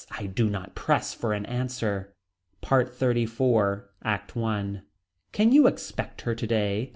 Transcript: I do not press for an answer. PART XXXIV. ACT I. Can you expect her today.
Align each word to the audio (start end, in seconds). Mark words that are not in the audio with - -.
I 0.09 0.25
do 0.25 0.49
not 0.49 0.73
press 0.73 1.13
for 1.13 1.31
an 1.31 1.45
answer. 1.45 2.15
PART 2.61 2.91
XXXIV. 2.91 3.83
ACT 4.03 4.35
I. 4.35 4.81
Can 5.31 5.51
you 5.51 5.67
expect 5.67 6.21
her 6.21 6.33
today. 6.33 6.89